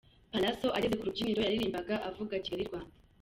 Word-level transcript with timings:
Pallaso 0.31 0.67
ageze 0.77 0.95
ku 0.97 1.07
rubyiniro 1.07 1.41
yaririmbaga 1.43 1.95
avuga 2.09 2.41
Kigali 2.43 2.63
Rwanda. 2.69 2.93